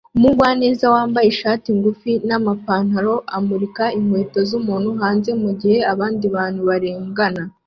Umugwaneza 0.17 0.85
wambaye 0.93 1.27
ishati 1.29 1.67
ngufi 1.77 2.11
n'amapantaro 2.27 3.13
amurika 3.37 3.83
inkweto 3.97 4.39
z'umuntu 4.49 4.89
hanze 5.01 5.29
mugihe 5.41 5.77
abandi 5.93 6.25
bantu 6.35 6.61
barengana 6.69 7.41